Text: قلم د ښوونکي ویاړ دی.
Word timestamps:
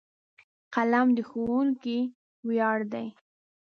قلم 0.73 1.07
د 1.17 1.19
ښوونکي 1.29 1.99
ویاړ 2.47 2.79
دی. 2.93 3.07